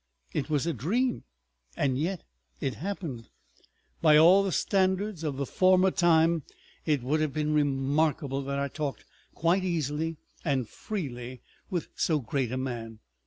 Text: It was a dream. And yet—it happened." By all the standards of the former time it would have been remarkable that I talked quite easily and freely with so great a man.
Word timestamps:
It 0.33 0.49
was 0.49 0.65
a 0.65 0.73
dream. 0.73 1.25
And 1.77 1.99
yet—it 1.99 2.73
happened." 2.73 3.29
By 4.01 4.17
all 4.17 4.41
the 4.41 4.51
standards 4.51 5.23
of 5.23 5.37
the 5.37 5.45
former 5.45 5.91
time 5.91 6.41
it 6.87 7.03
would 7.03 7.19
have 7.19 7.33
been 7.33 7.53
remarkable 7.53 8.41
that 8.45 8.57
I 8.57 8.67
talked 8.67 9.05
quite 9.35 9.63
easily 9.63 10.17
and 10.43 10.67
freely 10.67 11.43
with 11.69 11.89
so 11.93 12.19
great 12.19 12.51
a 12.51 12.57
man. 12.57 12.97